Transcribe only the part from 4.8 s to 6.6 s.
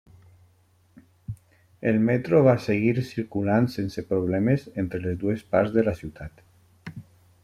entre les dues parts de la ciutat.